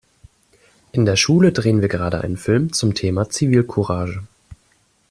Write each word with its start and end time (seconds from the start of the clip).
In 0.93 1.05
der 1.05 1.15
Schule 1.15 1.51
drehen 1.51 1.81
wir 1.81 1.87
gerade 1.87 2.21
einen 2.21 2.35
Film 2.35 2.73
zum 2.73 2.95
Thema 2.95 3.29
Zivilcourage. 3.29 4.23